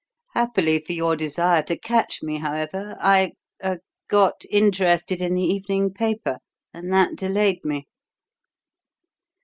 [0.33, 5.93] Happily for your desire to catch me, however, I er got interested in the evening
[5.93, 6.39] paper,
[6.73, 7.85] and that delayed me."